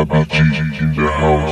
[0.00, 0.38] I'll be G
[0.80, 1.50] in the house.